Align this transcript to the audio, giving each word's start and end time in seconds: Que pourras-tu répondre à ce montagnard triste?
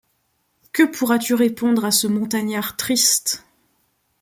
Que 0.73 0.81
pourras-tu 0.81 1.35
répondre 1.35 1.85
à 1.85 1.91
ce 1.91 2.07
montagnard 2.07 2.75
triste? 2.75 3.45